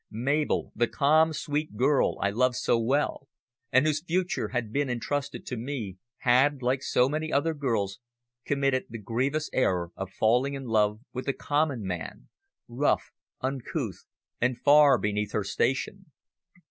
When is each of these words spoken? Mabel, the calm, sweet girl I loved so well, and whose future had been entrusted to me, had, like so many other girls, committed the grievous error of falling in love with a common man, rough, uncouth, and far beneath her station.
Mabel, 0.09 0.71
the 0.75 0.87
calm, 0.87 1.31
sweet 1.31 1.77
girl 1.77 2.17
I 2.23 2.31
loved 2.31 2.55
so 2.55 2.79
well, 2.79 3.27
and 3.71 3.85
whose 3.85 4.03
future 4.03 4.47
had 4.47 4.73
been 4.73 4.89
entrusted 4.89 5.45
to 5.45 5.57
me, 5.57 5.97
had, 6.21 6.63
like 6.63 6.81
so 6.81 7.07
many 7.07 7.31
other 7.31 7.53
girls, 7.53 7.99
committed 8.43 8.85
the 8.89 8.97
grievous 8.97 9.47
error 9.53 9.91
of 9.95 10.09
falling 10.09 10.55
in 10.55 10.63
love 10.65 11.01
with 11.13 11.27
a 11.27 11.33
common 11.33 11.83
man, 11.83 12.29
rough, 12.67 13.11
uncouth, 13.41 14.07
and 14.41 14.57
far 14.59 14.97
beneath 14.97 15.33
her 15.33 15.43
station. 15.43 16.07